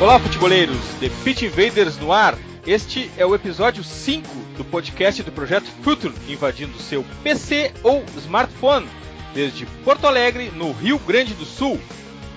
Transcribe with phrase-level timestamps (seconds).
[0.00, 0.78] Olá, futeboleiros!
[0.98, 2.34] The Pitch Invaders no ar.
[2.66, 4.26] Este é o episódio 5
[4.56, 8.88] do podcast do projeto Future, invadindo seu PC ou smartphone,
[9.34, 11.78] desde Porto Alegre, no Rio Grande do Sul.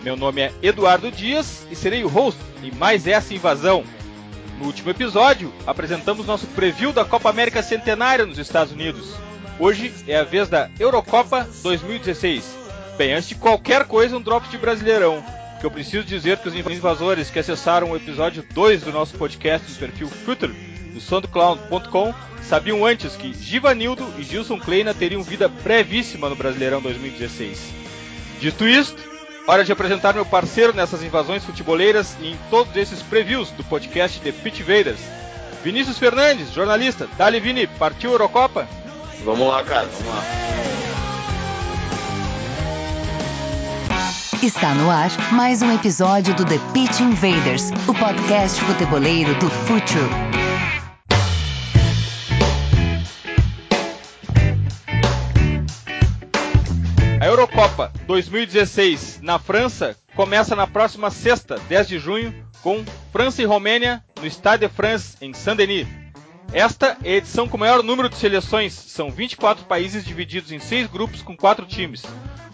[0.03, 3.85] Meu nome é Eduardo Dias e serei o host em mais essa invasão.
[4.59, 9.13] No último episódio, apresentamos nosso preview da Copa América Centenária nos Estados Unidos.
[9.57, 12.57] Hoje é a vez da Eurocopa 2016.
[12.97, 15.23] Bem, antes de qualquer coisa, um drops de Brasileirão
[15.63, 19.71] que eu preciso dizer que os invasores que acessaram o episódio 2 do nosso podcast
[19.71, 20.53] do perfil Future,
[20.93, 27.61] no soundcloud.com, sabiam antes que Givanildo e Gilson Kleina teriam vida brevíssima no Brasileirão 2016.
[28.41, 29.01] Dito isto,
[29.47, 34.19] hora de apresentar meu parceiro nessas invasões futeboleiras e em todos esses previews do podcast
[34.19, 34.99] The Pitch Invaders.
[35.63, 37.07] Vinícius Fernandes, jornalista.
[37.17, 38.67] Dali Vini, partiu Eurocopa?
[39.23, 40.72] Vamos lá, cara, vamos lá.
[44.43, 50.09] Está no ar mais um episódio do The Pitch Invaders, o podcast futeboleiro do Futuro.
[57.21, 63.45] A Eurocopa 2016 na França começa na próxima sexta, 10 de junho, com França e
[63.45, 65.87] Romênia no Stade de France, em Saint-Denis.
[66.51, 70.59] Esta é a edição com o maior número de seleções, são 24 países divididos em
[70.59, 72.03] seis grupos com quatro times.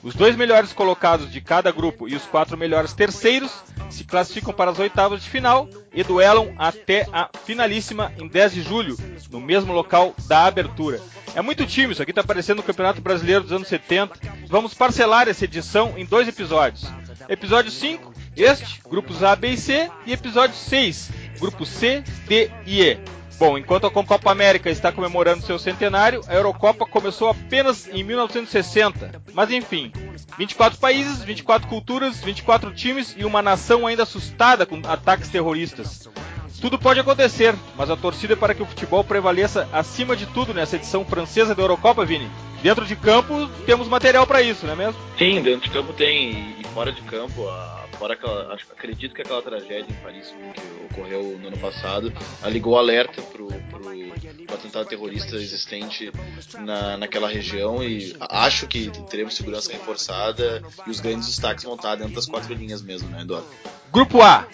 [0.02, 3.52] Os dois melhores colocados de cada grupo e os quatro melhores terceiros
[3.90, 8.62] se classificam para as oitavas de final e duelam até a finalíssima em 10 de
[8.62, 8.96] julho,
[9.30, 11.02] no mesmo local da abertura.
[11.36, 14.14] É muito time, isso aqui está parecendo o Campeonato Brasileiro dos anos 70.
[14.48, 16.86] Vamos parcelar essa edição em dois episódios.
[17.28, 22.82] Episódio 5, este, grupos A, B e C, e episódio 6, grupos C, D e
[22.82, 23.19] E.
[23.40, 29.22] Bom, enquanto a Copa América está comemorando seu centenário, a Eurocopa começou apenas em 1960.
[29.34, 29.94] Mas enfim,
[30.38, 36.10] 24 países, 24 culturas, 24 times e uma nação ainda assustada com ataques terroristas.
[36.60, 40.54] Tudo pode acontecer, mas a torcida é para que o futebol prevaleça acima de tudo
[40.54, 42.30] nessa edição francesa da Eurocopa, Vini.
[42.62, 45.00] Dentro de campo temos material para isso, não é mesmo?
[45.18, 47.48] Sim, dentro de campo tem e fora de campo,
[47.98, 52.14] fora aquela, acho, acredito que aquela tragédia em Paris que ocorreu no ano passado
[52.46, 56.12] ligou alerta pro, pro, pro atentado terrorista existente
[56.60, 61.96] na, naquela região e acho que teremos segurança reforçada e os grandes destaques vão estar
[61.96, 63.48] dentro das quatro linhas mesmo, né, Eduardo?
[63.92, 64.48] Grupo A.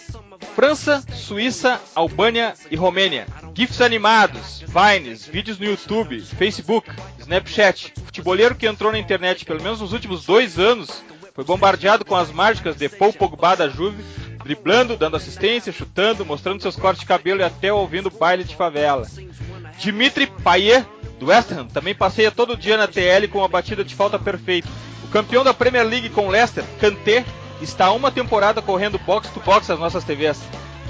[0.54, 3.26] França, Suíça, Albânia e Romênia.
[3.54, 7.94] GIFs animados, Vines, vídeos no YouTube, Facebook, Snapchat.
[8.06, 11.04] Futeboleiro que entrou na internet pelo menos nos últimos dois anos
[11.36, 14.02] foi bombardeado com as mágicas de Paul Pogba da Juve,
[14.46, 19.06] driblando, dando assistência, chutando, mostrando seus cortes de cabelo e até ouvindo baile de favela.
[19.78, 20.88] Dimitri Payet,
[21.20, 24.70] do West Ham, também passeia todo dia na TL com uma batida de falta perfeita.
[25.04, 27.26] O campeão da Premier League com Leicester, Kanté,
[27.62, 30.42] está uma temporada correndo box to box as nossas TVs.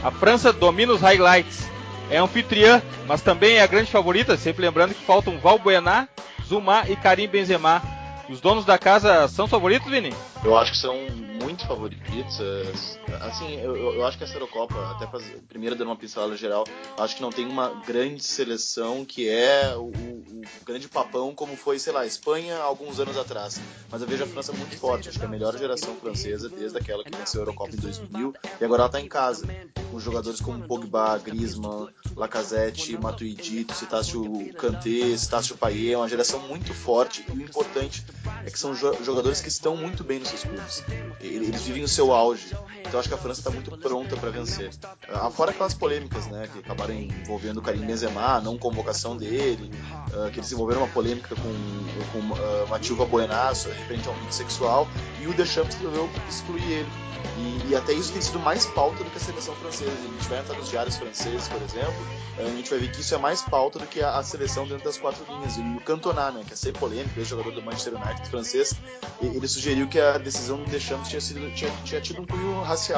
[0.04, 1.68] A França domina os highlights.
[2.12, 6.08] É anfitriã, mas também é a grande favorita, sempre lembrando que faltam Valbuena,
[6.48, 7.82] Zuma e Karim Benzema.
[8.30, 10.14] Os donos da casa são favoritos, Vini?
[10.46, 10.96] Eu acho que são
[11.42, 13.00] muito favoritos.
[13.22, 16.66] Assim, eu, eu acho que essa Eurocopa, até pra, primeiro dando uma pincelada geral,
[16.98, 21.80] acho que não tem uma grande seleção que é o, o, grande papão como foi,
[21.80, 23.60] sei lá, a Espanha alguns anos atrás.
[23.90, 25.10] Mas eu vejo a França muito forte.
[25.10, 28.34] Acho que é a melhor geração francesa desde aquela que venceu a Eurocopa em 2000
[28.60, 29.48] e agora ela está em casa.
[29.92, 35.16] Com jogadores como Pogba, Griezmann, Lacazette, Matuidi, tu citaste o Kanté,
[35.52, 38.04] o Payet, é uma geração muito forte e o importante
[38.46, 40.84] é que são jogadores que estão muito bem nos seus clubes.
[41.20, 42.56] Eles vivem o seu auge.
[42.88, 44.72] Então acho que a França está muito pronta para vencer.
[45.14, 49.72] Ah, fora aquelas polêmicas, né, que acabaram envolvendo o Karim Benzema, não convocação dele,
[50.12, 54.88] uh, que eles envolveram uma polêmica com, com uh, Matilva Buenasso, referente ao um sexual,
[55.22, 56.90] e o Deschamps resolveu excluir ele.
[57.38, 59.92] E, e, até isso tem sido mais pauta do que a seleção francesa.
[59.92, 61.96] A gente vai entrar nos diários franceses, por exemplo,
[62.38, 64.86] a gente vai ver que isso é mais pauta do que a, a seleção dentro
[64.86, 65.58] das quatro linhas.
[65.58, 68.74] E o Cantona, né, que é ser polêmico, ex-jogador do Manchester United francês,
[69.22, 72.95] ele sugeriu que a decisão do Deschamps tinha, sido, tinha, tinha tido um cunho racial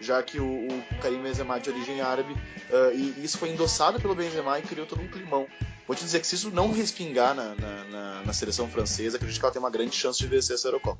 [0.00, 4.00] já que o, o Karim Benzema é de origem árabe, uh, e isso foi endossado
[4.00, 5.46] pelo Benzema e criou todo um climão.
[5.86, 9.40] Vou te dizer que se isso não respingar na, na, na, na seleção francesa, acredito
[9.40, 10.98] que ela tem uma grande chance de vencer essa Eurocopa.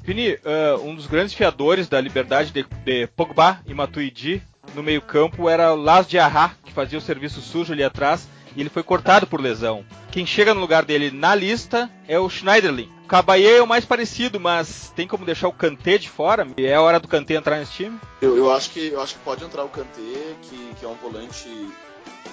[0.00, 4.42] Vini, uh, um dos grandes fiadores da liberdade de, de Pogba e Matuidi
[4.74, 8.82] no meio-campo era Las Diarra, que fazia o serviço sujo ali atrás, e ele foi
[8.82, 9.84] cortado por lesão.
[10.10, 12.93] Quem chega no lugar dele na lista é o Schneiderlin.
[13.04, 16.48] O Caballé é o mais parecido, mas tem como deixar o Kanté de fora?
[16.56, 18.00] É hora do Kanté entrar nesse time?
[18.22, 20.94] Eu, eu acho, que, eu acho que pode entrar o Kanté, que, que é um
[20.94, 21.48] volante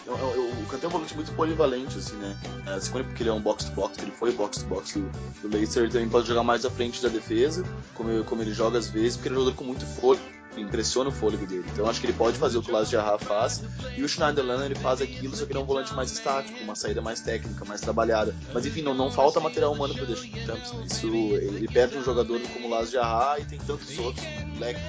[0.08, 2.36] o Kanté é um volante muito polivalente, assim, né?
[2.80, 6.28] Segundo porque ele é um box-to-box, ele foi box-to-box do, do Leicester, ele também pode
[6.28, 7.64] jogar mais à frente da defesa,
[7.94, 10.24] como, como ele joga às vezes, porque ele é um jogador com muito fôlego
[10.57, 11.65] impressiona o fôlego dele.
[11.71, 13.63] Então acho que ele pode fazer o que o Lázaro Jarrah faz
[13.95, 16.75] e o Schneiderlin ele faz aquilo, só que ele é um volante mais estático, uma
[16.75, 18.36] saída mais técnica, mais trabalhada.
[18.53, 20.74] Mas enfim, não, não falta material humano para deixar Champs.
[20.86, 24.80] Isso ele perde um jogador como o Lázaro Jarrah e tem tantos outros, um leque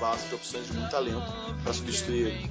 [0.00, 1.32] vasto de opções de muito talento
[1.62, 2.50] para substituir ele.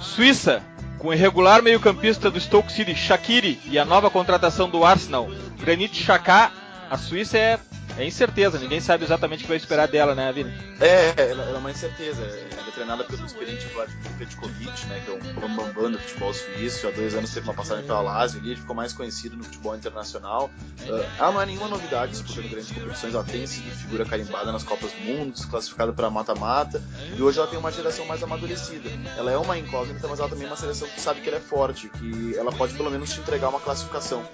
[0.00, 0.62] Suíça,
[0.98, 5.28] com o irregular meio-campista do Stoke City, Shaqiri, e a nova contratação do Arsenal,
[5.58, 6.52] Granit Xhaka,
[6.88, 7.58] a Suíça é
[7.98, 10.52] é incerteza, ninguém sabe exatamente o que vai esperar dela, né, Vini?
[10.80, 12.22] É, ela, ela é uma incerteza.
[12.22, 16.88] Ela é treinada pelo experiente Vladimir Petkovic, né, que é um bambambam do futebol suíço.
[16.88, 20.50] Há dois anos teve uma passagem pela Lazio ele ficou mais conhecido no futebol internacional.
[20.80, 23.14] Uh, ela não é nenhuma novidade disputando grandes competições.
[23.14, 26.82] Ela tem sido figura carimbada nas Copas do Mundo, classificada para mata-mata.
[27.16, 28.88] E hoje ela tem uma geração mais amadurecida.
[29.16, 31.40] Ela é uma incógnita, mas ela também é uma seleção que sabe que ela é
[31.40, 34.24] forte, que ela pode pelo menos te entregar uma classificação.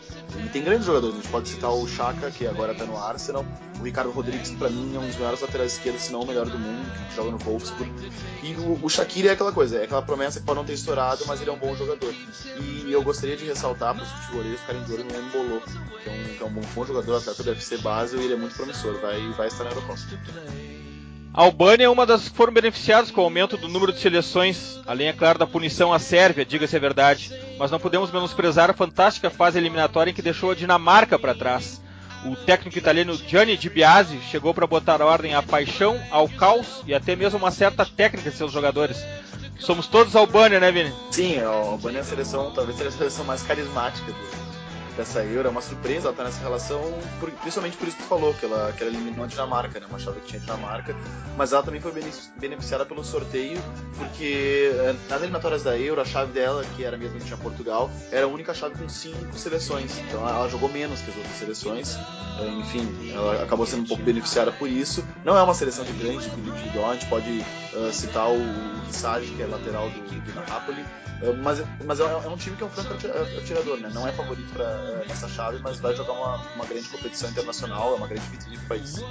[0.45, 1.17] E tem grandes jogadores.
[1.17, 3.45] A gente pode citar o Chaka, que agora está no Arsenal
[3.81, 6.47] o Ricardo Rodrigues, para mim, é um dos melhores laterais esquerdos, se não o melhor
[6.47, 7.93] do mundo, que joga no Wolfsburg.
[8.43, 11.25] E o, o Shaqiri é aquela coisa, é aquela promessa que pode não ter estourado,
[11.27, 12.13] mas ele é um bom jogador.
[12.59, 15.63] E eu gostaria de ressaltar para os futebolistas ficarem de olho no Embolo,
[16.03, 18.35] que é um, que é um bom, bom jogador, atleta do UFC base, e ele
[18.35, 19.99] é muito promissor, vai, vai estar na Eurocopa.
[21.33, 24.81] A Albânia é uma das que foram beneficiadas com o aumento do número de seleções,
[24.87, 27.31] além, é claro, da punição à Sérvia, diga-se a verdade.
[27.57, 31.81] Mas não podemos menosprezar a fantástica fase eliminatória em que deixou a Dinamarca para trás.
[32.25, 36.93] O técnico italiano Gianni Di Biase chegou para botar ordem à paixão, ao caos e
[36.93, 38.99] até mesmo uma certa técnica de seus jogadores.
[39.59, 40.93] Somos todos Albânia, né, Vini?
[41.11, 44.58] Sim, a Albânia é a seleção, talvez seja a seleção mais carismática do,
[44.99, 45.49] dessa Euro.
[45.49, 46.83] É uma surpresa ela estar tá nessa relação,
[47.21, 49.87] por, principalmente por isso que tu falou, que ela, que ela eliminou a Dinamarca, né?
[49.89, 50.95] Uma chave que tinha a Dinamarca.
[51.37, 51.93] Mas ela também foi
[52.37, 53.63] beneficiada pelo sorteio,
[53.97, 57.91] porque eh, nas eliminatórias da Euro, a chave dela, que era mesmo que tinha Portugal,
[58.11, 59.99] era a única chave com cinco seleções.
[59.99, 61.97] Então ela jogou menos que as outras seleções.
[62.41, 65.05] Eh, enfim, ela acabou sendo um pouco beneficiada por isso.
[65.25, 68.39] Não é uma seleção de grande individual, a gente pode uh, citar o,
[68.87, 70.85] Rissage, que é lateral do, do Napoli.
[71.43, 72.95] Mas mas é, é, um time que é um franco
[73.39, 73.91] atirador, né?
[73.93, 74.67] Não é favorito para
[75.07, 78.65] nessa chave, mas vai jogar uma, uma grande competição internacional, é uma grande vitrine para
[78.65, 79.03] o país.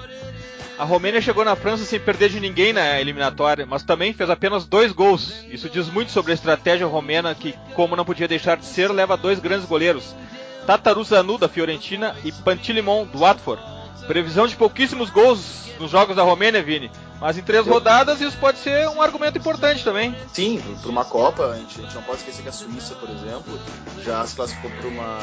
[0.77, 4.65] A Romênia chegou na França sem perder de ninguém na eliminatória, mas também fez apenas
[4.65, 5.43] dois gols.
[5.49, 9.17] Isso diz muito sobre a estratégia romena, que, como não podia deixar de ser, leva
[9.17, 10.15] dois grandes goleiros:
[10.67, 13.61] Tataruzanu da Fiorentina e Pantilimon do Watford.
[14.05, 16.91] Previsão de pouquíssimos gols nos jogos da Romênia, Vini.
[17.19, 20.15] Mas em três rodadas isso pode ser um argumento importante também.
[20.33, 23.09] Sim, para uma Copa, a gente, a gente, não pode esquecer que a Suíça, por
[23.09, 23.59] exemplo,
[24.03, 25.19] já se classificou para uma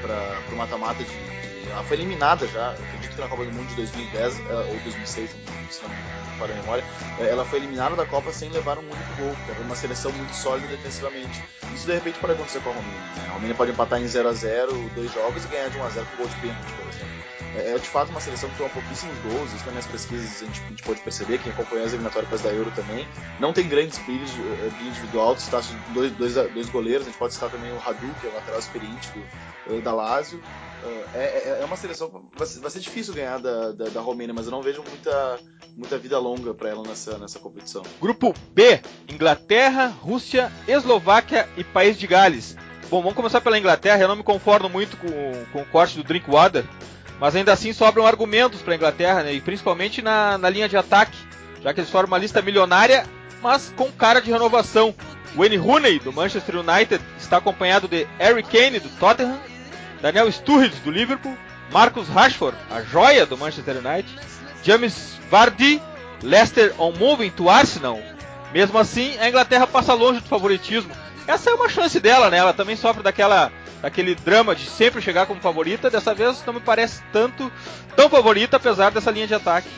[0.00, 1.38] para mata-mata de.
[1.70, 5.30] Ela foi eliminada já, acredito que na Copa do Mundo de 2010 eh, ou 2006,
[5.70, 6.84] se não me falha a memória,
[7.20, 10.34] eh, ela foi eliminada da Copa sem levar um único gol, era uma seleção muito
[10.34, 11.44] sólida defensivamente.
[11.74, 13.00] Isso de repente pode acontecer com a Romênia.
[13.16, 13.26] Né?
[13.28, 15.88] A Romênia pode empatar em 0 a 0 dois jogos e ganhar de 1 a
[15.90, 17.18] 0 com gol de pênalti, por exemplo.
[17.54, 20.46] É, é de fato uma seleção que toma pouquíssimos gols, isso nas minhas pesquisas a
[20.46, 23.06] gente, a gente pode perceber, quem acompanha as eliminatórias da Euro também.
[23.40, 25.60] Não tem grandes brilhos uh, individual, está
[25.92, 28.58] dois, dois, dois goleiros, a gente pode citar também o Radu, que é o lateral
[28.58, 30.38] experiente do, uh, da Lazio.
[30.38, 34.32] Uh, é, é, uma seleção vai ser, vai ser difícil ganhar da, da, da, Romênia,
[34.32, 35.38] mas eu não vejo muita,
[35.76, 37.82] muita vida longa para ela nessa, nessa competição.
[38.00, 42.56] Grupo B: Inglaterra, Rússia, Eslováquia e País de Gales.
[42.88, 44.00] Bom, vamos começar pela Inglaterra.
[44.00, 46.64] Eu não me conformo muito com, com o corte do Drinkwater,
[47.20, 49.32] mas ainda assim sobram argumentos para a Inglaterra, né?
[49.32, 51.16] e principalmente na, na linha de ataque,
[51.62, 53.04] já que eles formam uma lista milionária,
[53.42, 54.94] mas com cara de renovação.
[55.36, 59.38] Wayne Rooney, do Manchester United, está acompanhado de Harry Kane, do Tottenham,
[60.00, 61.36] Daniel Sturridge, do Liverpool,
[61.70, 64.08] Marcus Rashford, a joia do Manchester United,
[64.62, 65.82] James Vardy,
[66.22, 68.00] Leicester on moving to Arsenal.
[68.52, 70.92] Mesmo assim, a Inglaterra passa longe do favoritismo.
[71.28, 72.38] Essa é uma chance dela, né?
[72.38, 76.60] Ela também sofre daquela daquele drama de sempre chegar como favorita, dessa vez não me
[76.60, 77.52] parece tanto
[77.94, 79.68] tão favorita, apesar dessa linha de ataque.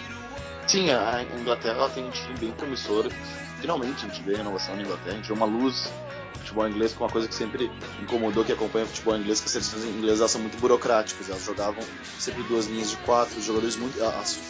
[0.67, 3.11] Sim, a Inglaterra tem um time bem promissor.
[3.61, 5.93] Finalmente a gente vê a renovação na Inglaterra, a gente vê uma luz
[6.39, 7.71] futebol inglês, com uma coisa que sempre
[8.03, 11.29] incomodou que acompanha o futebol inglês, que as seleções inglesas são muito burocráticas.
[11.29, 11.83] Elas jogavam
[12.19, 13.99] sempre duas linhas de quatro, jogadores muito,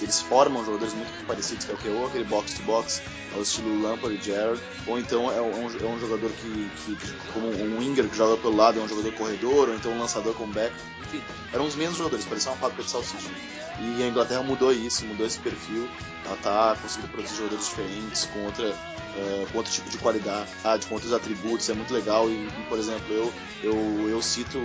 [0.00, 3.02] eles formam jogadores muito parecidos, que é o que ou aquele box to box,
[3.34, 6.96] ao estilo Lampard e Gerrard, ou então é um, é um jogador que, que,
[7.32, 10.34] como um winger que joga pelo lado, é um jogador corredor, ou então um lançador
[10.34, 10.74] com back.
[11.02, 11.22] Enfim,
[11.52, 13.30] eram os mesmos jogadores, parecia uma fábrica de salsicha.
[13.80, 15.88] E a Inglaterra mudou isso, mudou esse perfil.
[16.26, 20.94] Ela está conseguindo produzir jogadores diferentes, com outra, uh, com outro tipo de qualidade, com
[20.94, 21.69] outros atributos.
[21.70, 22.28] É muito legal.
[22.30, 24.58] E, por exemplo, eu, eu, eu cito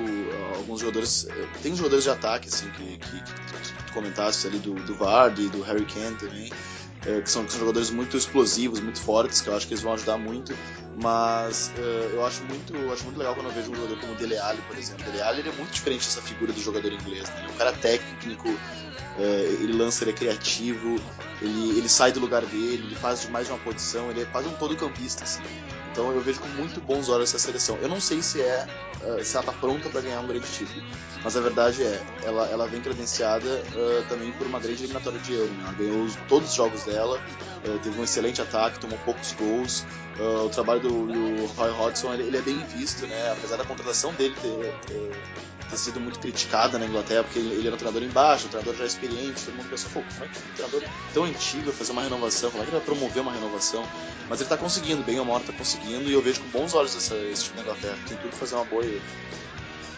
[0.55, 1.27] alguns jogadores.
[1.29, 5.49] Eh, tem jogadores de ataque, assim, que, que, que tu comentaste ali do, do Vardy,
[5.49, 6.51] do Harry Kane também
[7.05, 9.83] é, que, são, que, são, jogadores muito explosivos, muito fortes, que eu acho que eles
[9.83, 10.57] vão ajudar muito.
[11.01, 14.13] Mas é, eu acho muito, eu acho muito legal quando eu vejo um jogador como
[14.13, 15.05] o Dele Alli, por exemplo.
[15.05, 17.29] Dele Alli é muito diferente dessa figura do jogador inglês.
[17.29, 17.35] Né?
[17.39, 18.49] Ele é um cara técnico,
[19.19, 19.21] é,
[19.61, 20.99] ele lança, ele é criativo,
[21.41, 24.25] ele, ele sai do lugar dele, ele faz de mais de uma posição, ele é
[24.25, 25.23] quase um todo campista.
[25.23, 25.43] Assim.
[25.95, 27.77] Então eu vejo com muito bons olhos essa seleção.
[27.81, 28.67] Eu não sei se é
[29.01, 30.83] uh, se ela está pronta para ganhar um grande título,
[31.23, 35.33] mas a verdade é, ela, ela vem credenciada uh, também por uma grande eliminatória de
[35.33, 35.53] Euro.
[35.53, 35.63] Né?
[35.63, 37.17] Ela ganhou os, todos os jogos dela,
[37.63, 39.85] uh, teve um excelente ataque, tomou poucos gols.
[40.45, 43.31] o trabalho do, do Roy Hodgson ele, ele, é bem visto, né?
[43.31, 45.11] apesar da contratação dele ter, ter
[45.69, 48.85] ter sido muito criticada na Inglaterra, porque ele era um treinador embaixo, um treinador já
[48.85, 52.01] experiente, todo mundo pensou, pô, como é que um treinador tão antigo vai fazer uma
[52.01, 53.83] renovação, como é que ele vai promover uma renovação?
[54.29, 56.95] Mas ele está conseguindo, bem ou mal está conseguindo, e eu vejo com bons olhos
[56.95, 58.85] essa, esse time da Inglaterra, tem tudo para fazer uma boa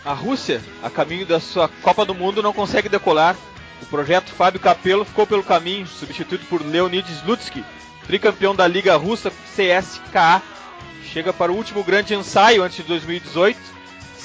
[0.06, 3.36] A Rússia, a caminho da sua Copa do Mundo, não consegue decolar.
[3.82, 7.64] O projeto Fábio Capello ficou pelo caminho, substituído por Leonid Slutsky,
[8.08, 10.42] tricampeão da Liga Russa CSKA.
[11.14, 13.77] Chega para o último grande ensaio antes de 2018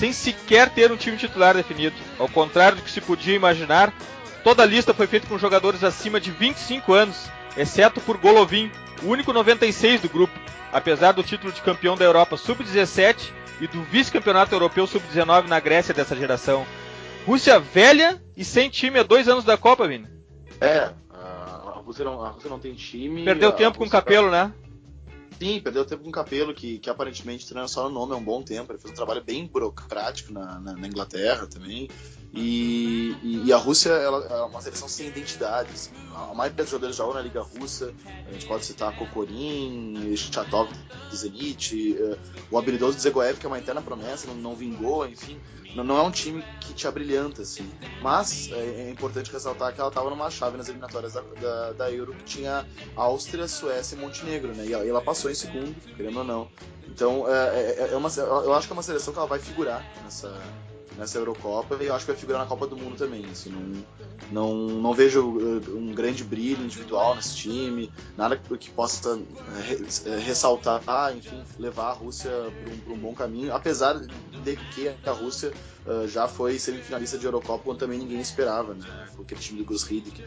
[0.03, 1.95] sem sequer ter um time titular definido.
[2.19, 3.95] Ao contrário do que se podia imaginar,
[4.43, 8.69] toda a lista foi feita com jogadores acima de 25 anos, exceto por Golovin,
[9.01, 10.37] o único 96 do grupo,
[10.73, 13.31] apesar do título de campeão da Europa Sub-17
[13.61, 16.67] e do vice-campeonato europeu Sub-19 na Grécia dessa geração.
[17.25, 20.09] Rússia velha e sem time há dois anos da Copa, Vini.
[20.61, 23.25] É, a Rússia não, a Rússia não tem time.
[23.25, 24.49] Perdeu tempo com o Capelo, tá...
[24.49, 24.53] né?
[25.43, 28.23] Sim, perdeu tempo com o Capelo, que, que aparentemente treina só no nome há um
[28.23, 28.71] bom tempo.
[28.71, 31.91] Ele fez um trabalho bem burocrático na, na, na Inglaterra também.
[32.35, 35.71] E, e, e, a Rússia ela, é uma seleção sem identidade.
[35.71, 35.91] Assim.
[36.15, 37.93] A maioria dos jogadores jogam na Liga Russa.
[38.27, 40.71] A gente pode citar Kokorin, Chatov
[41.11, 42.19] do Zenit, uh,
[42.51, 45.39] o habilidoso Zegoev, que é uma eterna promessa, não, não vingou, enfim.
[45.75, 47.71] Não, não, é um time que te abrilhanta, assim.
[48.01, 51.91] Mas é, é importante ressaltar que ela estava numa chave nas eliminatórias da, da, da,
[51.91, 54.67] Euro que tinha Áustria, Suécia e Montenegro, né?
[54.67, 56.49] E ela, e ela passou em segundo, querendo ou não.
[56.89, 59.83] Então, é, é, é uma, eu acho que é uma seleção que ela vai figurar
[60.05, 60.29] nessa,
[60.97, 63.25] nessa Eurocopa e eu acho que vai figurar na Copa do Mundo também.
[63.31, 63.85] Assim, não,
[64.31, 69.25] não, não vejo uh, um grande brilho individual nesse time, nada que possa uh,
[70.25, 75.53] ressaltar, enfim, levar a Rússia para um, um, bom caminho, apesar de que a Rússia
[75.87, 78.87] uh, já foi semifinalista de Eurocopa quando também ninguém esperava, né?
[79.21, 80.25] Aquele time do Gus Hiddink.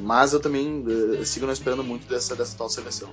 [0.00, 0.84] mas eu também
[1.24, 3.12] sigo não esperando muito dessa, dessa tal seleção.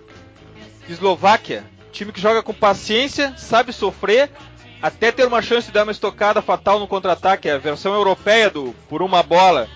[0.87, 4.31] Eslováquia, time que joga com paciência, sabe sofrer,
[4.81, 8.49] até ter uma chance de dar uma estocada fatal no contra-ataque, é a versão europeia
[8.49, 9.67] do por uma bola.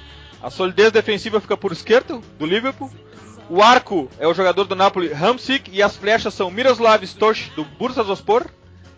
[0.41, 2.91] A solidez defensiva fica por esquerdo, do Liverpool.
[3.49, 7.65] O arco é o jogador do Napoli, Hamsik, e as flechas são Miroslav Stoch, do
[7.65, 8.45] Bursaspor,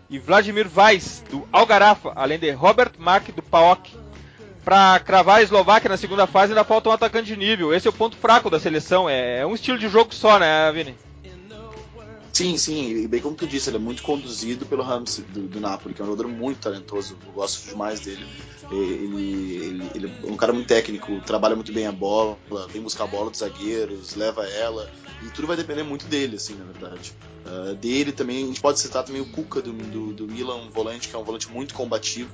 [0.10, 3.92] e Vladimir Weiss, do Algarafa, além de Robert Mack, do PAOK.
[4.64, 7.74] Para cravar a Eslováquia na segunda fase ainda falta um atacante de nível.
[7.74, 9.10] Esse é o ponto fraco da seleção.
[9.10, 10.96] É, é um estilo de jogo só, né, Vini?
[12.34, 15.60] Sim, sim, e bem como tu disse, ele é muito conduzido pelo Rams do, do
[15.60, 18.26] Napoli, que é um jogador muito talentoso, eu gosto demais dele.
[18.72, 22.36] Ele, ele, ele, é um cara muito técnico, trabalha muito bem a bola,
[22.72, 24.92] vem buscar a bola dos zagueiros, leva ela,
[25.24, 27.14] e tudo vai depender muito dele, assim, na verdade.
[27.46, 30.72] Uh, dele também, a gente pode citar também o Kuka do, do, do Milan, um
[30.72, 32.32] volante que é um volante muito combativo,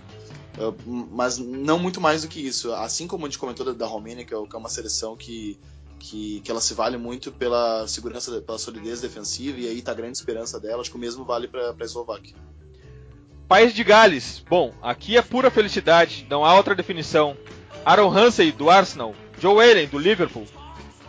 [0.57, 2.73] uh, mas não muito mais do que isso.
[2.73, 5.59] Assim como a gente comentou da, da Romênia, que é, que é uma seleção que
[5.99, 9.95] que, que ela se vale muito pela segurança, pela solidez defensiva, e aí tá a
[9.95, 10.81] grande esperança dela.
[10.81, 12.35] Acho que o mesmo vale para a Eslováquia.
[13.47, 14.43] País de Gales.
[14.49, 17.35] Bom, aqui é pura felicidade, não há outra definição.
[17.85, 19.13] Aaron Ramsey, do Arsenal.
[19.39, 20.45] Joe Allen, do Liverpool.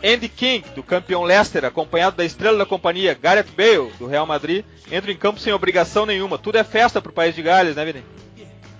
[0.03, 4.65] Andy King, do campeão Leicester, acompanhado da estrela da companhia Gareth Bale, do Real Madrid,
[4.91, 6.39] entra em campo sem obrigação nenhuma.
[6.39, 8.03] Tudo é festa pro País de Gales, né, Vini?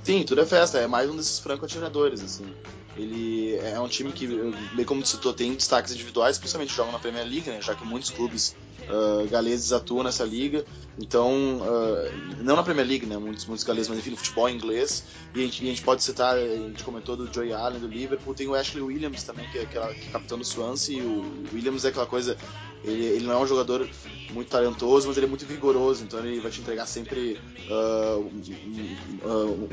[0.03, 0.79] Sim, tudo é festa.
[0.79, 2.51] É mais um desses franco-atiradores, assim.
[2.97, 4.27] Ele é um time que,
[4.73, 8.09] bem como citou, tem destaques individuais, principalmente jogam na Premier League, né, já que muitos
[8.09, 8.55] clubes
[8.89, 10.65] uh, galeses atuam nessa liga.
[10.99, 15.05] Então, uh, não na Premier League, né, muitos, muitos galeses, mas enfim, no futebol inglês.
[15.33, 17.87] E a, gente, e a gente pode citar, a gente comentou do Joey Allen, do
[17.87, 20.97] Liverpool, tem o Ashley Williams também, que é, que que é capitão do Swansea.
[20.97, 22.35] E o Williams é aquela coisa,
[22.83, 23.89] ele, ele, não é um jogador
[24.31, 28.29] muito talentoso, mas ele é muito vigoroso, então ele vai te entregar sempre uh,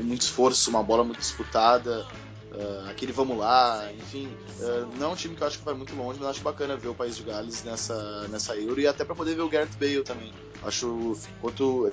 [0.01, 2.07] muito esforço, uma bola muito disputada.
[2.51, 4.27] Uh, aquele vamos lá, enfim,
[4.59, 6.75] uh, não é um time que eu acho que vai muito longe, mas acho bacana
[6.75, 9.77] ver o País de Gales nessa, nessa Euro e até para poder ver o Gareth
[9.79, 10.33] Bale também.
[10.63, 11.89] Acho quanto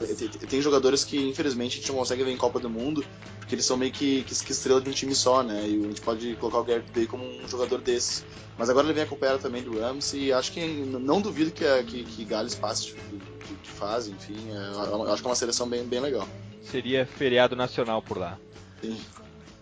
[0.49, 3.05] tem jogadores que infelizmente a gente não consegue ver em Copa do Mundo
[3.39, 5.69] porque eles são meio que, que, que estrela de um time só, né?
[5.69, 8.25] E a gente pode colocar o Gareth Bale como um jogador desses.
[8.59, 12.03] Mas agora ele vem acompanhado também do Rams e acho que não duvido que, que,
[12.03, 15.85] que Gales passe de, de, de fase, enfim, é, acho que é uma seleção bem,
[15.85, 16.27] bem legal.
[16.63, 18.37] Seria feriado nacional por lá.
[18.83, 18.99] Sim.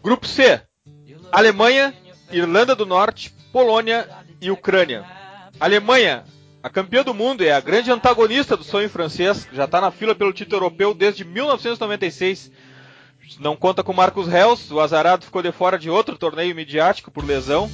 [0.02, 0.62] Grupo C,
[1.32, 1.94] Alemanha,
[2.30, 4.08] Irlanda do Norte, Polônia
[4.40, 5.04] e Ucrânia.
[5.60, 6.24] Alemanha,
[6.64, 10.14] A campeã do mundo é a grande antagonista do sonho francês, já está na fila
[10.14, 12.50] pelo título europeu desde 1996.
[13.38, 17.22] Não conta com Marcos Reus, o azarado ficou de fora de outro torneio midiático por
[17.22, 17.70] lesão.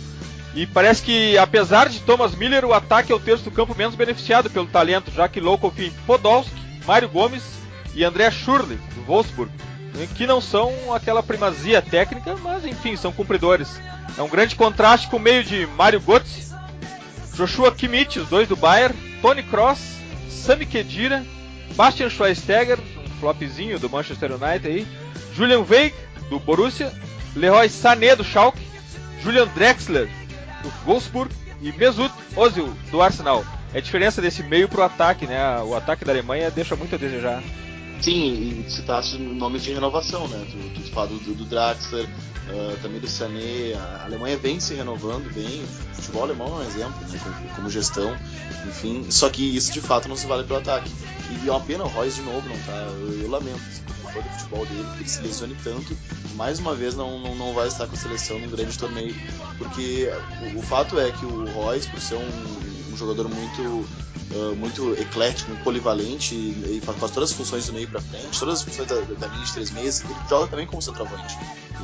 [0.57, 3.95] E parece que, apesar de Thomas Miller, o ataque é o terço do campo menos
[3.95, 6.51] beneficiado pelo talento, já que Low confia Podolski,
[6.85, 7.45] Mário Gomes
[7.95, 9.53] e André Schurle, do Wolfsburg,
[10.15, 13.81] que não são aquela primazia técnica, mas enfim, são cumpridores.
[14.17, 16.53] É um grande contraste com o meio de Mário Götze,
[17.35, 19.97] Joshua Kimmich, os dois do Bayern, Tony Cross,
[20.29, 21.25] Sami Khedira,
[21.75, 24.87] Bastian Schweinsteiger, um flopzinho do Manchester United aí,
[25.35, 25.95] Julian Weig,
[26.29, 26.93] do Borussia,
[27.35, 28.61] Leroy Sané, do Schalke,
[29.23, 30.09] Julian Drexler,
[30.63, 33.45] do Wolfsburg e Mesut Ozil, do Arsenal.
[33.73, 35.61] É a diferença desse meio pro ataque, né?
[35.61, 37.43] O ataque da Alemanha deixa muito a desejar.
[38.01, 40.47] Sim, e citaste nomes de renovação, né?
[40.51, 43.75] Tu, tu fala do, do Draxler, uh, também do Sané.
[43.75, 45.63] A Alemanha vem se renovando bem.
[45.63, 47.21] O futebol alemão é um exemplo, né?
[47.23, 48.17] como, como, gestão,
[48.67, 49.05] enfim.
[49.11, 50.91] Só que isso de fato não se vale pro ataque.
[51.45, 52.73] E é uma pena o Royce de novo não tá.
[52.73, 53.61] Eu, eu lamento
[54.13, 55.97] todo o futebol dele, que ele se lesione tanto,
[56.35, 59.15] mais uma vez não, não, não vai estar com a seleção num grande torneio.
[59.59, 60.11] Porque
[60.55, 63.87] o, o fato é que o Royce, por ser um, um jogador muito
[64.33, 68.39] uh, muito eclético, muito polivalente e, e, faz todas as funções do meio para frente,
[68.39, 70.05] todas as funções da, da linha de três meses.
[70.05, 71.37] Ele joga também como centroavante.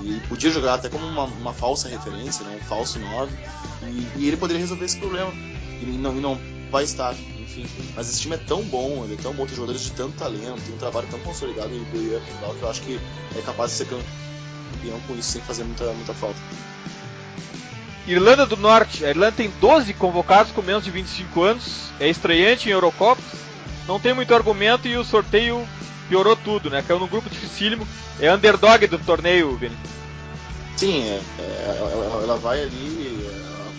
[0.03, 3.33] E podia jogar até como uma, uma falsa referência, né, um falso 9,
[3.83, 5.33] e, e, ele poderia resolver esse problema.
[5.83, 6.39] E não, e não
[6.71, 7.67] vai estar, enfim.
[7.95, 10.61] Mas esse time é tão bom, ele é tão bom, tem jogadores de tanto talento,
[10.63, 12.21] tem um trabalho tão consolidado em que
[12.61, 13.01] eu acho que
[13.37, 16.39] é capaz de ser campeão com isso sem fazer muita, muita falta.
[18.07, 19.05] Irlanda do Norte.
[19.05, 21.91] A Irlanda tem 12 convocados com menos de 25 anos.
[21.99, 23.25] É estreante em Eurocopas.
[23.87, 25.67] Não tem muito argumento e o sorteio
[26.09, 26.83] piorou tudo, né?
[26.87, 27.87] Caiu num grupo dificílimo.
[28.21, 29.77] É underdog do torneio, Vini.
[30.77, 33.27] Sim, é, é, ela, ela, vai ali.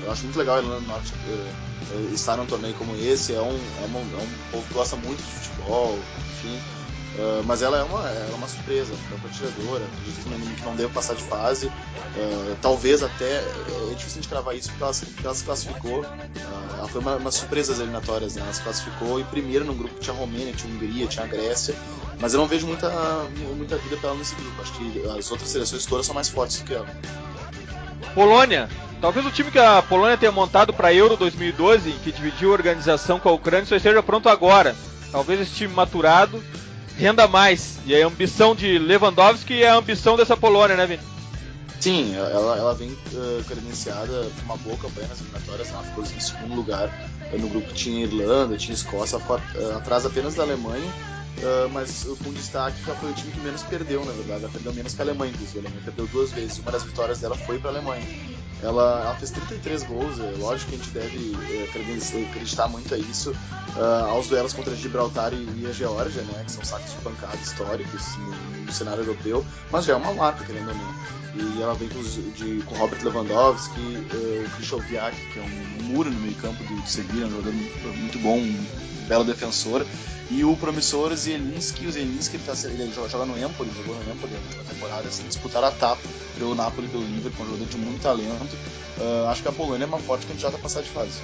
[0.01, 3.33] É, eu acho muito legal Norte é, estar num torneio como esse.
[3.33, 5.99] É um, é, um, é um povo que gosta muito de futebol,
[6.31, 6.59] enfim.
[7.17, 10.55] Uh, mas ela é uma, ela é uma surpresa, é uma tiradora, acredito que não,
[10.55, 11.65] que não deve passar de fase.
[11.65, 16.01] Uh, talvez até, é difícil de cravar isso porque ela, porque ela se classificou.
[16.01, 18.43] Uh, ela foi uma, uma surpresa das eliminatórias, né?
[18.43, 21.27] Ela se classificou e primeiro no grupo tinha a Romênia, tinha a Hungria, tinha a
[21.27, 21.73] Grécia.
[22.19, 22.87] Mas eu não vejo muita,
[23.55, 24.61] muita vida para ela nesse grupo.
[24.61, 26.87] Acho que as outras seleções todas são mais fortes do que ela.
[28.13, 28.69] Polônia.
[29.01, 33.19] Talvez o time que a Polônia tenha montado para Euro 2012, que dividiu a organização
[33.19, 34.75] com a Ucrânia, só esteja pronto agora.
[35.11, 36.43] Talvez esse time maturado
[36.97, 37.77] renda mais.
[37.85, 41.03] E a ambição de Lewandowski é a ambição dessa Polônia, né, Vini?
[41.79, 46.19] Sim, ela, ela vem uh, credenciada por uma boa campanha nas eliminatórias, ela ficou em
[46.19, 46.91] segundo lugar.
[47.31, 52.83] No grupo tinha Irlanda, tinha Escócia, uh, atrás apenas da Alemanha, uh, mas com destaque
[52.83, 54.43] que foi o time que menos perdeu, na verdade.
[54.43, 55.59] Ela perdeu menos que a Alemanha, inclusive.
[55.59, 56.57] A Alemanha perdeu duas vezes.
[56.57, 58.03] Uma das vitórias dela foi para a Alemanha.
[58.61, 62.97] Ela, ela, fez 33 gols, é lógico que a gente deve é, acreditar muito a
[62.97, 67.37] isso, uh, aos duelos contra Gibraltar e, a Geórgia, né, que são sacos de pancada
[67.37, 70.95] históricos no, no, cenário europeu, mas já é uma marca, querendo ou não.
[71.35, 76.09] E ela vem com, de, com Robert Lewandowski, uh, o Krzysztofiak, que é um muro
[76.09, 78.65] no meio campo do, do Sevilla, um jogador muito, muito bom, um
[79.07, 79.85] belo defensor,
[80.29, 84.33] e o promissor Zielinski, o Zielinski ele, tá, ele joga no Empoli, jogou no Empoli
[84.57, 86.01] na temporada, assim, disputaram a tapa
[86.37, 88.46] pelo Napoli pelo Liverpool, um jogador de muito talento.
[88.55, 91.19] Uh, acho que a Polônia é uma forte candidata a passar de fase.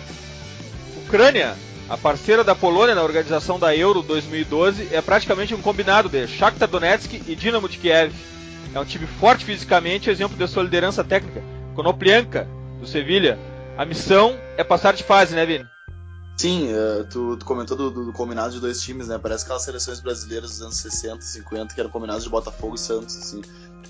[1.06, 1.56] Ucrânia,
[1.90, 6.68] a parceira da Polônia na organização da Euro 2012, é praticamente um combinado de Shakhtar
[6.68, 8.14] Donetsk e Dinamo de Kiev.
[8.74, 11.44] É um time forte fisicamente, exemplo de sua liderança técnica.
[11.76, 12.48] Konoplyanka,
[12.80, 13.38] do Sevilha.
[13.78, 15.66] A missão é passar de fase, né, Vini?
[16.38, 19.20] Sim, uh, tu, tu, comentou do, do, combinado de dois times, né?
[19.20, 23.16] Parece aquelas seleções brasileiras dos anos 60, 50, que eram combinados de Botafogo e Santos,
[23.16, 23.42] assim.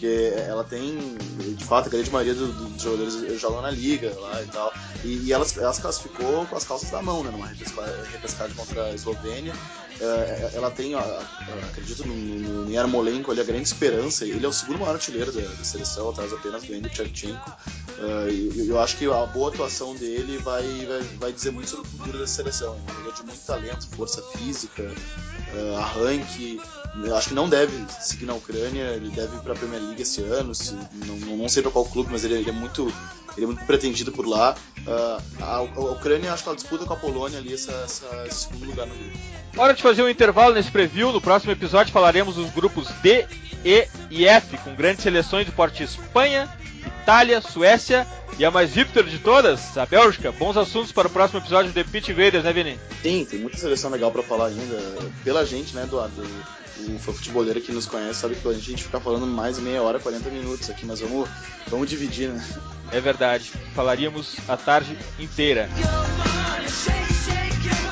[0.04, 1.16] Porque ela tem,
[1.56, 4.74] de fato, a grande maioria dos do, do jogadores jogam na liga lá e tal.
[5.02, 7.32] E, e elas, elas classificou com as calças da mão, né?
[7.32, 9.54] Numa repescagem contra a Eslovênia.
[10.00, 11.00] Uh, ela tem, uh,
[11.70, 14.26] acredito, no, no, no Yarmolenko ali a grande esperança.
[14.26, 17.52] Ele é o segundo maior artilheiro da, da seleção, atrás apenas do Endo Tchevchenko.
[18.00, 21.88] Uh, e eu acho que a boa atuação dele vai, vai, vai dizer muito sobre
[21.88, 22.76] o futuro da seleção.
[22.88, 24.92] É um jogador de muito talento, força física,
[25.78, 26.60] arranque.
[27.04, 30.02] Eu acho que não deve seguir na Ucrânia, ele deve ir para a Premier League
[30.02, 30.54] esse ano.
[30.54, 30.76] Se,
[31.06, 32.94] não, não sei para qual clube, mas ele, ele, é muito,
[33.36, 34.56] ele é muito pretendido por lá.
[35.40, 38.66] A, a, Ucrânia, acho que ela disputa com a Polônia ali essa, essa, esse segundo
[38.66, 39.18] lugar no grupo.
[39.56, 41.12] Hora de fazer um intervalo nesse preview.
[41.12, 43.28] No próximo episódio falaremos dos grupos D,
[43.66, 46.50] E e F, com grandes seleções do porte Espanha,
[47.02, 48.08] Itália, Suécia
[48.40, 50.32] e a mais hipster de todas, a Bélgica.
[50.32, 52.80] Bons assuntos para o próximo episódio do The Pitch Invaders, né, Vini?
[53.02, 55.10] Sim, tem muita seleção legal para falar ainda.
[55.24, 56.26] Pela gente, né, Eduardo?
[56.80, 60.30] O futeboleiro que nos conhece sabe que a gente fica falando mais meia hora, 40
[60.30, 61.30] minutos aqui, mas vamos,
[61.68, 62.44] vamos dividir, né?
[62.92, 63.52] É verdade.
[63.76, 65.70] Falaríamos a tarde inteira.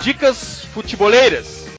[0.01, 1.70] Dicas futeboleiras.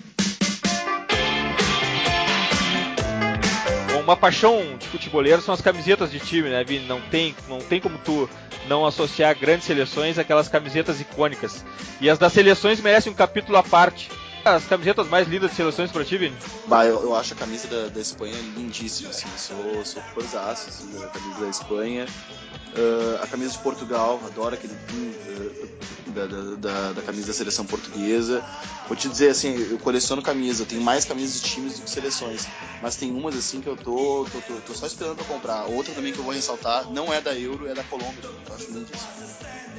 [4.03, 6.87] Uma paixão de futeboleiro são as camisetas de time, né, Vini?
[6.87, 8.29] Não tem, não tem como tu
[8.69, 11.65] não associar grandes seleções àquelas camisetas icônicas.
[12.01, 14.11] E as das seleções merecem um capítulo à parte.
[14.45, 16.37] As camisetas mais lindas de seleções pra ti, Vini?
[16.67, 19.29] Bah, eu, eu, acho a camisa da, da Espanha lindíssima, assim.
[19.37, 22.07] Sou, sou fãzaço, assim, da camisa da Espanha.
[22.77, 25.69] Uh, a camisa de Portugal, adoro aquele uh,
[26.11, 26.27] da,
[26.57, 28.45] da, da, camisa da seleção portuguesa.
[28.89, 31.91] Vou te dizer assim, eu coleciono camisas, eu tenho mais camisas de times do que
[31.91, 32.49] seleções.
[32.83, 35.67] Mas tem umas assim que eu tô, tô, tô, tô só esperando pra comprar.
[35.67, 38.25] Outra também que eu vou ressaltar, não é da Euro, é da Colômbia.
[38.25, 39.13] Eu acho lindíssimo.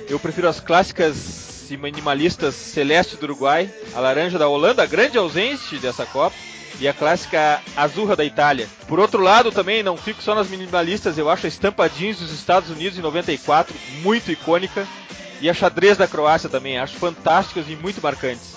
[0.07, 5.77] Eu prefiro as clássicas e minimalistas celeste do Uruguai, a laranja da Holanda, grande ausência
[5.79, 6.35] dessa Copa
[6.79, 8.67] e a clássica azurra da Itália.
[8.87, 12.31] Por outro lado, também não fico só nas minimalistas, eu acho a estampa jeans dos
[12.31, 14.87] Estados Unidos em 94 muito icônica
[15.39, 18.53] e a xadrez da Croácia também, acho fantásticas e muito marcantes.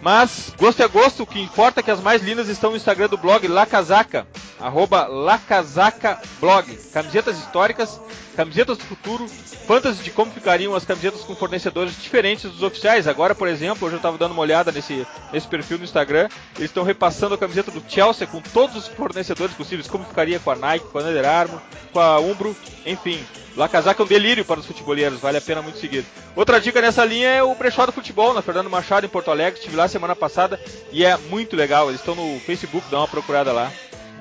[0.00, 3.08] Mas, gosto é gosto, o que importa é que as mais lindas estão no Instagram
[3.08, 4.26] do blog La Casaca,
[4.60, 6.74] arroba La Casaca Blog.
[6.92, 8.00] Camisetas históricas,
[8.36, 9.28] camisetas do futuro,
[9.66, 13.06] fantasy de como ficariam as camisetas com fornecedores diferentes dos oficiais.
[13.06, 16.70] Agora, por exemplo, hoje eu estava dando uma olhada nesse, nesse perfil no Instagram, eles
[16.70, 20.56] estão repassando a camiseta do Chelsea com todos os fornecedores possíveis, como ficaria com a
[20.56, 21.60] Nike, com a Under Armour,
[21.92, 23.20] com a Umbro, enfim.
[23.56, 26.04] La Casaca é um delírio para os futeboleiros, vale a pena muito seguir.
[26.36, 29.58] Outra dica nessa linha é o Brechó do Futebol, na Fernando Machado, em Porto Alegre.
[29.58, 30.58] Estive lá semana passada
[30.92, 31.88] e é muito legal.
[31.88, 33.70] Eles estão no Facebook, dá uma procurada lá.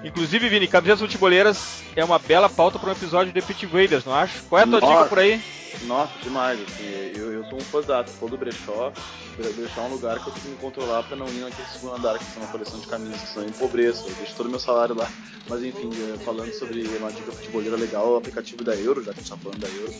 [0.04, 4.14] Inclusive, Vini, camisetas futeboleiras é uma bela pauta para um episódio de Pit Invaders, não
[4.14, 4.44] acho?
[4.44, 4.94] Qual é a tua Nossa.
[4.94, 5.42] dica por aí?
[5.86, 6.84] Nossa, demais, assim,
[7.16, 8.92] eu, eu sou um fãzato, sou do brechó,
[9.38, 11.96] brechó é um lugar que eu tenho que me controlar pra não ir naquele segundo
[11.96, 14.60] andar que tem uma coleção de camisas, que são empobreço, eu deixo todo o meu
[14.60, 15.10] salário lá.
[15.48, 19.20] Mas enfim, eh, falando sobre uma dica futeboleira legal, o aplicativo da Euro, já que
[19.20, 19.94] a gente tá falando da Euro,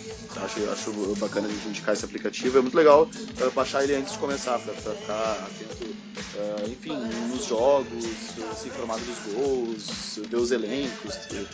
[0.44, 4.14] acho, acho bacana a gente indicar esse aplicativo, é muito legal uh, baixar ele antes
[4.14, 6.98] de começar, pra ficar atento, uh, enfim,
[7.30, 9.89] nos jogos, se informar dos gols,
[10.28, 11.48] ver os elencos, ter,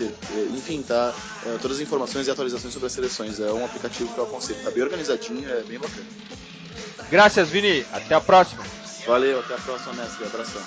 [0.51, 1.13] enfim, tá,
[1.45, 4.63] uh, todas as informações e atualizações sobre as seleções, é um aplicativo que eu aconselho.
[4.63, 6.05] Tá bem organizadinho, é bem bacana.
[7.09, 7.85] Graças, Vini.
[7.93, 8.63] Até a próxima.
[9.05, 10.25] Valeu, até a próxima, mestre.
[10.25, 10.61] Abração.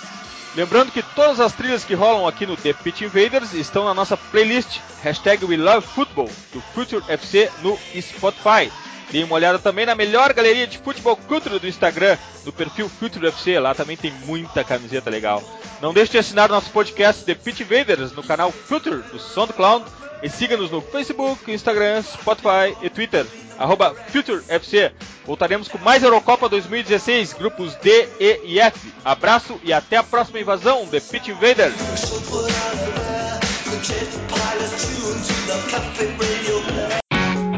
[0.55, 4.17] Lembrando que todas as trilhas que rolam aqui no The Pitch Invaders estão na nossa
[4.17, 8.73] playlist hashtag We Love Football do Future FC no Spotify.
[9.11, 13.27] Dê uma olhada também na melhor galeria de futebol cultura do Instagram, no perfil Future
[13.29, 15.43] FC, lá também tem muita camiseta legal.
[15.81, 19.85] Não deixe de assinar nosso podcast The Pitch Invaders no canal Future do SoundCloud
[20.23, 23.25] e siga-nos no Facebook, Instagram, Spotify e Twitter,
[23.59, 24.93] arroba FutureFC.
[25.25, 28.93] Voltaremos com mais Eurocopa 2016, grupos D, E e F.
[29.05, 31.75] Abraço e até a próxima invasão, The Pitch Invaders.